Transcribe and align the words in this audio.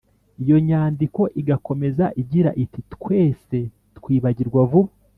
iyo 0.43 0.57
nyandiko 0.67 1.21
igakomeza 1.41 2.05
igira 2.21 2.51
iti: 2.63 2.79
“twese 2.93 3.57
twibagirwa 3.97 4.61
vuba. 4.71 4.91